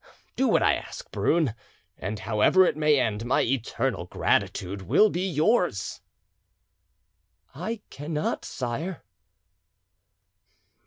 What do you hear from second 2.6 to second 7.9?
it may end, my eternal gratitude will be yours!" "I